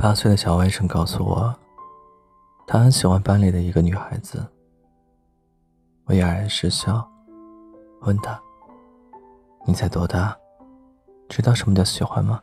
[0.00, 1.52] 八岁的小外甥告诉我，
[2.68, 4.46] 他很喜欢班里的一个女孩子。
[6.04, 7.04] 我哑然失笑，
[8.02, 8.40] 问他
[9.66, 10.38] ：“你才多大？
[11.28, 12.40] 知道什么叫喜欢吗？”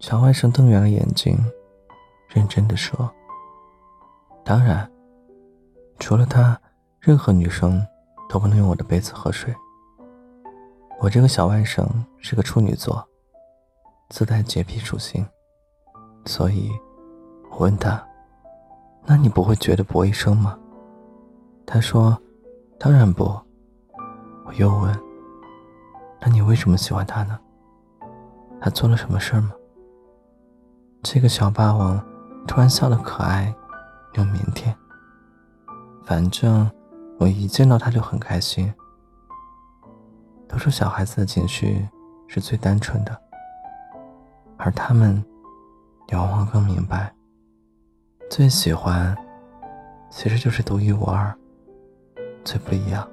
[0.00, 1.36] 小外甥瞪圆了眼睛，
[2.28, 3.12] 认真的说
[4.42, 4.90] ：“当然，
[5.98, 6.58] 除了她，
[6.98, 7.86] 任何女生
[8.26, 9.54] 都不能用我的杯子喝水。
[11.02, 13.06] 我这个小外甥是个处女座，
[14.08, 15.22] 自带洁癖属性。”
[16.26, 16.72] 所以，
[17.50, 18.02] 我问他
[19.04, 20.58] ：“那你不会觉得不卫生吗？”
[21.66, 22.18] 他说
[22.80, 23.24] ：“当然不。”
[24.46, 24.98] 我又问
[26.20, 27.38] ：“那你为什么喜欢他呢？
[28.58, 29.52] 他做了什么事儿吗？”
[31.04, 32.02] 这个小霸王
[32.46, 33.54] 突然笑得可爱
[34.14, 34.74] 又腼腆。
[36.04, 36.70] 反正
[37.18, 38.72] 我一见到他就很开心。
[40.48, 41.86] 都说小孩子的情绪
[42.28, 43.20] 是最单纯的，
[44.56, 45.22] 而他们。
[46.06, 47.12] 你往往更明白，
[48.30, 49.16] 最喜欢
[50.10, 51.34] 其实就是独一无二，
[52.44, 53.08] 最不一样，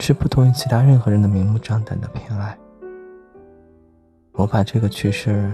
[0.00, 2.56] 是不同于其他任何人的明目张胆的偏爱。
[4.32, 5.52] 我把这个趣事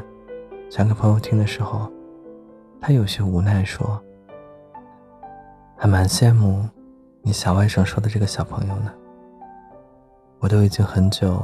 [0.70, 1.90] 讲给朋友听的时候，
[2.80, 4.02] 他有些无奈说
[5.76, 6.68] ：“还蛮羡慕
[7.22, 8.92] 你小外甥说的这个小朋友呢。”
[10.40, 11.42] 我都已经很久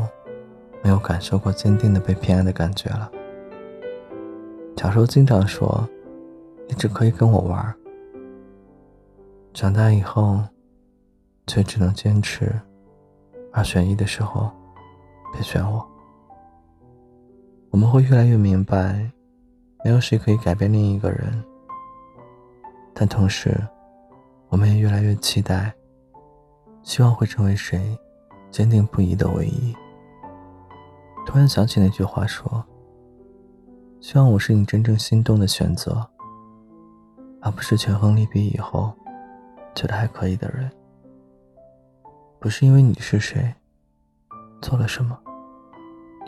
[0.83, 3.11] 没有感受过坚定的被偏爱的感觉了。
[4.77, 5.89] 小时候经常说
[6.69, 7.75] ：“你只可以跟我玩。”
[9.53, 10.41] 长大以后，
[11.49, 12.53] 却只能坚持
[13.53, 14.49] 二选一的时候，
[15.33, 15.85] 别选我。
[17.71, 19.11] 我们会越来越明白，
[19.83, 21.43] 没有谁可以改变另一个人，
[22.95, 23.59] 但同时，
[24.51, 25.75] 我们也越来越期待，
[26.83, 27.99] 希望会成为谁
[28.53, 29.75] 坚定不移的唯一。
[31.27, 32.65] 突然想起那句话说。
[34.07, 36.09] 希望我是你真正心动的选择，
[37.41, 38.93] 而不是权衡利弊以后
[39.75, 40.71] 觉得还可以的人。
[42.39, 43.53] 不是因为你是谁，
[44.63, 45.19] 做了什么，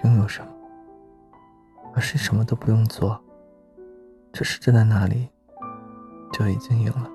[0.02, 0.48] 拥有什么，
[1.94, 3.16] 而是什么都不用做，
[4.32, 5.28] 只是站在那里，
[6.32, 7.08] 就已经赢了。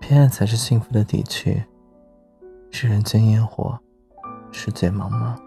[0.00, 1.62] 偏爱才是幸福的底气。
[2.72, 3.78] 是人间烟火，
[4.50, 5.40] 世界茫茫。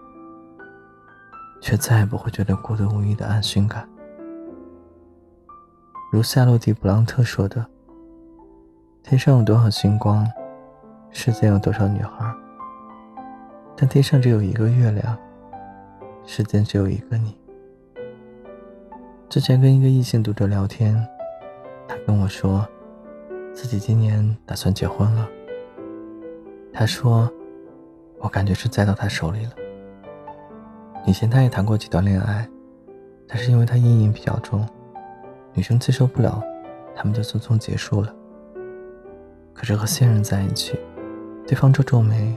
[1.66, 3.90] 却再也不会觉得孤独无依的安心感。
[6.12, 7.66] 如夏洛蒂·布朗特说的
[9.02, 10.24] ：“天上有多少星光，
[11.10, 12.32] 世间有多少女孩。
[13.76, 15.18] 但天上只有一个月亮，
[16.24, 17.36] 世间只有一个你。”
[19.28, 20.96] 之前跟一个异性读者聊天，
[21.88, 22.64] 他跟我说，
[23.56, 25.28] 自己今年打算结婚了。
[26.72, 27.28] 他说
[28.22, 29.52] ：“我感觉是栽到他手里了。”
[31.08, 32.50] 以前他也谈过几段恋爱，
[33.28, 34.68] 但是因为他阴影比较重，
[35.54, 36.44] 女生接受不了，
[36.96, 38.14] 他们就匆匆结束了。
[39.54, 40.80] 可是和现任在一起，
[41.46, 42.36] 对方皱皱眉，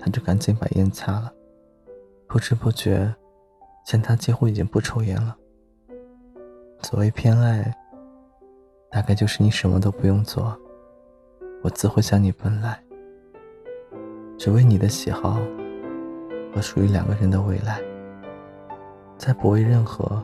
[0.00, 1.32] 他就赶紧把烟掐了。
[2.26, 3.14] 不知不觉，
[3.86, 5.36] 现他几乎已经不抽烟了。
[6.82, 7.72] 所谓偏爱，
[8.90, 10.58] 大概就是你什么都不用做，
[11.62, 12.82] 我自会向你奔来，
[14.36, 15.40] 只为你的喜好
[16.52, 17.80] 和属于两个人的未来。
[19.22, 20.20] 再不为任何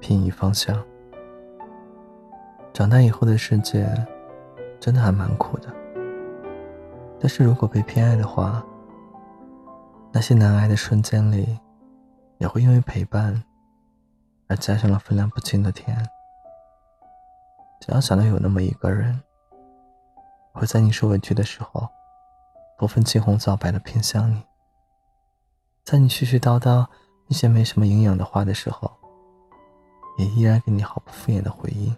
[0.00, 0.82] 偏移方向。
[2.72, 3.86] 长大以后的世界，
[4.80, 5.68] 真的还蛮苦的。
[7.20, 8.64] 但是如果被偏爱的话，
[10.10, 11.60] 那些难挨的瞬间里，
[12.38, 13.44] 也会因为陪伴
[14.48, 15.94] 而加上了分量不轻的甜。
[17.78, 19.20] 只要想到有那么一个人，
[20.54, 21.86] 会在你受委屈的时候，
[22.78, 24.42] 不分青红皂白的偏向你，
[25.84, 26.86] 在你絮絮叨叨。
[27.34, 28.88] 一些没什么营养的话的时候，
[30.18, 31.92] 也依然给你毫不敷衍的回应。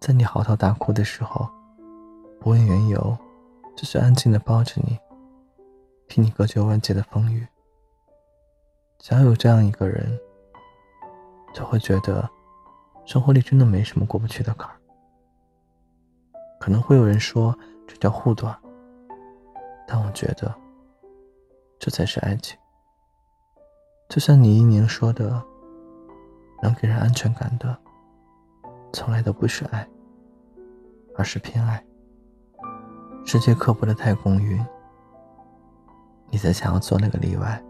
[0.00, 1.46] 在你嚎啕大哭的时候，
[2.40, 3.14] 不问缘由，
[3.76, 4.98] 只是安静的抱着你，
[6.08, 7.46] 替你隔绝万劫的风雨。
[8.98, 10.18] 只要有这样一个人，
[11.52, 12.26] 就会觉得
[13.04, 14.80] 生活里真的没什么过不去的坎儿。
[16.58, 17.54] 可能会有人说
[17.86, 18.58] 这叫护短，
[19.86, 20.50] 但我觉得
[21.78, 22.58] 这才是爱情。
[24.10, 25.40] 就像你一宁说的，
[26.60, 27.78] 能给人安全感的，
[28.92, 29.88] 从来都不是爱，
[31.16, 31.80] 而是偏爱。
[33.24, 34.60] 世界刻薄的太公允，
[36.28, 37.62] 你才想要做那个例外。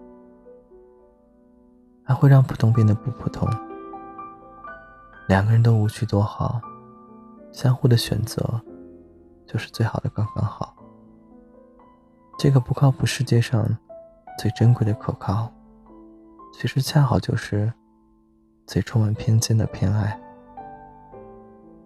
[2.04, 3.46] 爱会让普通变得不普通，
[5.28, 6.58] 两个人都无趣多好，
[7.52, 8.42] 相互的选择，
[9.46, 10.74] 就是最好的刚刚好。
[12.38, 13.62] 这个不靠谱世界上
[14.38, 15.52] 最珍贵的可靠。
[16.52, 17.72] 其实恰好就是
[18.66, 20.18] 最充满偏见的偏爱。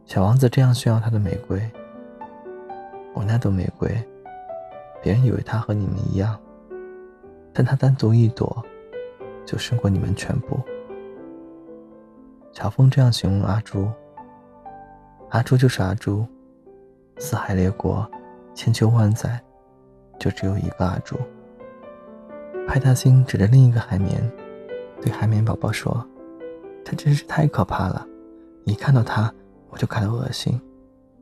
[0.05, 1.71] 小王子这样炫耀他的玫瑰，
[3.15, 3.89] 我那朵玫瑰，
[5.03, 6.39] 别人以为它和你们一样，
[7.53, 8.65] 但它单独一朵，
[9.47, 10.61] 就胜过你们全部。
[12.53, 13.89] 乔峰这样形容阿朱：
[15.31, 16.27] 阿朱就是阿朱，
[17.19, 18.09] 四海列国，
[18.55, 19.43] 千秋万载，
[20.19, 21.17] 就只有一个阿朱。
[22.67, 24.31] 派大星指着另一个海绵，
[25.05, 26.03] 对海绵宝宝说
[26.83, 28.07] ：“它真是太可怕了，
[28.65, 29.31] 一看到它。”
[29.69, 30.59] 我就感到恶心，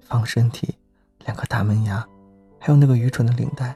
[0.02, 0.76] 方身体，
[1.24, 2.06] 两颗大门牙，
[2.60, 3.74] 还有那个愚蠢的领带。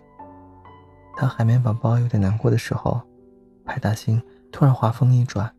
[1.17, 3.01] 当海绵宝宝有点难过的时候，
[3.65, 4.23] 派大星
[4.53, 5.51] 突然话锋一转：“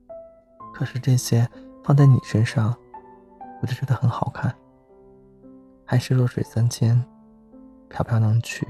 [0.71, 1.49] 可是这些
[1.83, 2.73] 放在你身上，
[3.59, 4.53] 我就觉得很好看。
[5.83, 7.03] 还是弱水三千，
[7.89, 8.67] 飘飘能去，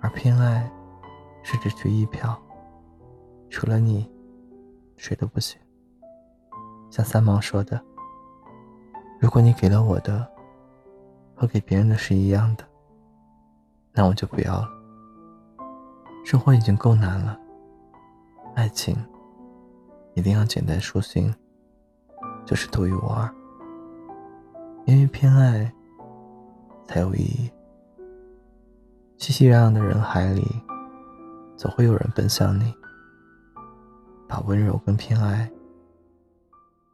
[0.00, 0.68] 而偏爱
[1.42, 2.36] 是只取一瓢，
[3.50, 4.10] 除了你，
[5.00, 5.58] 谁都不行。”
[6.90, 7.80] 像三毛说的。
[9.20, 10.26] 如果你给了我的
[11.34, 12.64] 和给别人的是一样的，
[13.92, 14.68] 那我就不要了。
[16.24, 17.38] 生活已经够难了，
[18.54, 18.96] 爱情
[20.14, 21.34] 一定要简单舒心，
[22.46, 23.28] 就是独一无二。
[24.86, 25.70] 因为偏爱
[26.86, 27.50] 才有意义。
[29.18, 30.42] 熙熙攘攘的人海里，
[31.58, 32.74] 总会有人奔向你，
[34.30, 35.50] 把温柔跟偏爱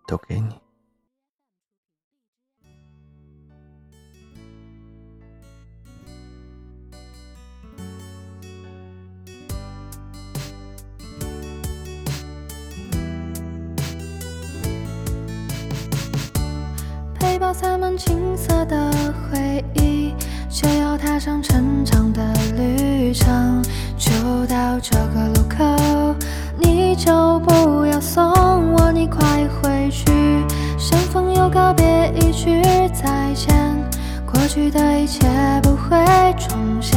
[0.06, 0.58] 都给你。
[17.20, 18.90] 背包塞满青涩的
[19.30, 20.14] 回忆，
[20.48, 22.35] 就要踏上成长的
[31.66, 32.62] 告别，一句
[32.94, 33.52] 再见，
[34.24, 35.26] 过去的一切
[35.64, 35.98] 不会
[36.38, 36.96] 重现。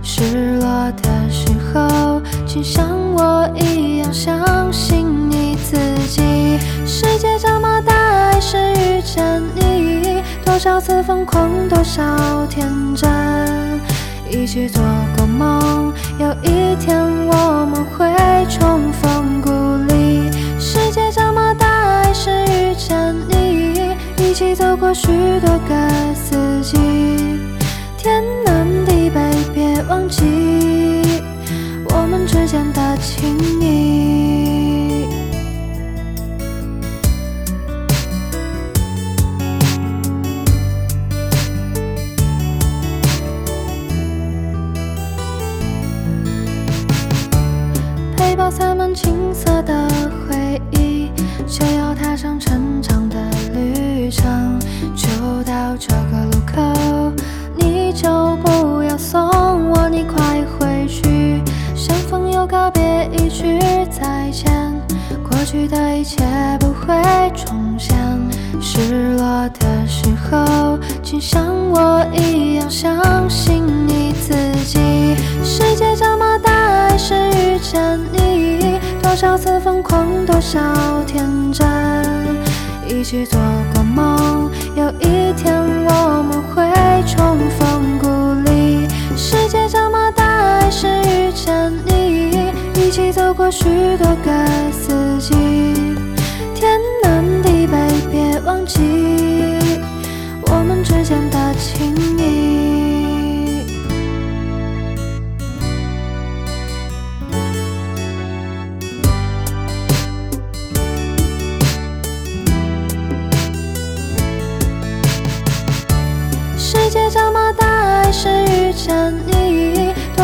[0.00, 0.68] 失落
[1.02, 5.76] 的时候，请像我一样相信你自
[6.06, 6.22] 己。
[6.86, 7.92] 世界这么大，
[8.30, 10.22] 还是遇见你。
[10.44, 13.10] 多少次疯狂，多少天真，
[14.30, 14.80] 一起做
[15.16, 18.06] 过梦，有一天我们会
[18.48, 19.15] 重逢
[24.78, 25.06] 过许
[25.40, 26.76] 多个四季，
[27.96, 29.20] 天南地北，
[29.54, 30.22] 别忘记
[31.88, 34.35] 我们之间的情谊。
[62.66, 64.52] 告别，一句再见，
[65.22, 66.24] 过去的一切
[66.58, 66.96] 不会
[67.32, 67.96] 重现。
[68.60, 74.34] 失落的时候，请像我一样相信你自
[74.64, 75.14] 己。
[75.44, 76.50] 世界这么大，
[76.88, 78.80] 还是遇见你。
[79.00, 80.58] 多少次疯狂，多少
[81.06, 81.64] 天真，
[82.88, 83.38] 一起做
[83.74, 85.54] 过梦，有一天
[85.86, 86.68] 我们会
[93.36, 93.64] 过许
[93.98, 95.34] 多个四季，
[96.54, 97.76] 天南地北，
[98.10, 99.65] 别忘记。